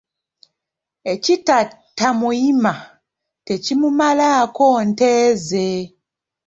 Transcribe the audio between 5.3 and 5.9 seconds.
ze.